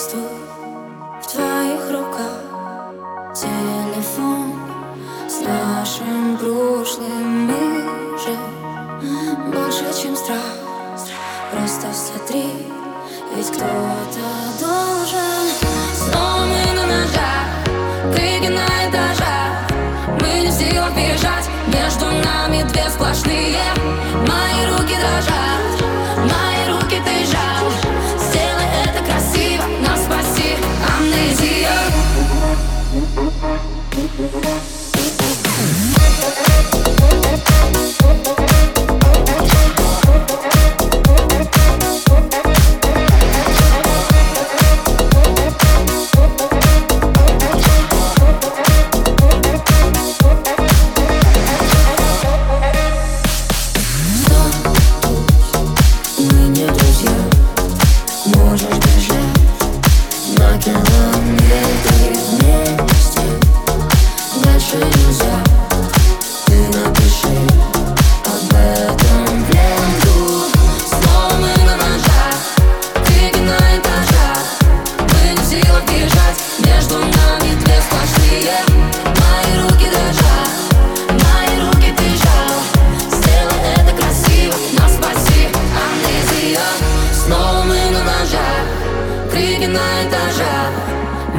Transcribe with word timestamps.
Чувствую 0.00 0.30
в 1.22 1.26
твоих 1.26 1.90
руках. 1.90 2.40
Телефон 3.34 4.54
С 5.28 5.40
нашим 5.42 6.38
прошлым 6.38 7.46
мы 7.46 8.18
же 8.18 8.34
Больше, 9.52 9.84
чем 10.02 10.16
страх. 10.16 10.56
Просто 11.52 11.88
смотри, 11.92 12.46
ведь 13.36 13.48
кто-то 13.48 14.24
должен. 14.58 15.44
Снова 15.92 16.46
мы 16.46 16.72
на 16.72 16.86
ножах, 16.86 18.14
крики 18.14 18.48
на 18.48 18.88
этажах 18.88 19.68
Мы 20.18 20.40
не 20.40 20.48
в 20.48 20.52
силах 20.52 20.92
бежать, 20.96 21.46
между 21.66 22.06
нами 22.06 22.62
две 22.72 22.88
сплошные. 22.88 23.60
Мои 24.26 24.66
руки 24.66 24.94
дрожат, 24.94 25.69
можешь 58.50 58.66
бежать 58.66 60.38
На 60.38 60.58
километры 60.58 61.89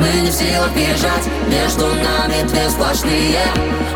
Мы 0.01 0.21
не 0.21 0.31
в 0.31 0.33
силах 0.33 0.71
бежать, 0.75 1.27
между 1.47 1.85
нами 1.85 2.41
две 2.47 2.67
сплошные. 2.71 3.43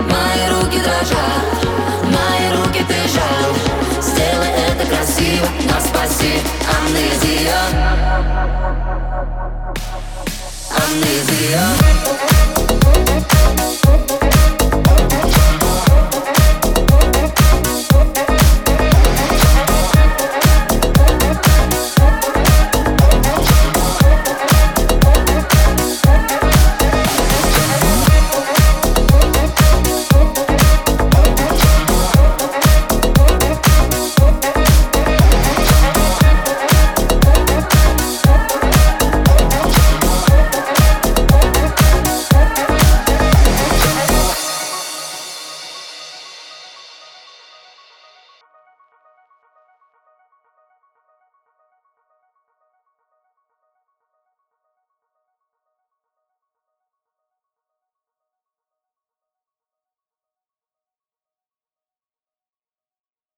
Мои 0.02 0.50
руки 0.52 0.78
дрожат, 0.78 1.66
мои 2.04 2.52
руки 2.56 2.86
ты 2.88 2.94
жал 3.12 4.02
Сделай 4.02 4.50
это 4.70 4.86
красиво, 4.88 5.48
нас 5.68 5.86
спаси, 5.86 6.34
амнезия 6.78 7.60
Амнезия 10.70 12.35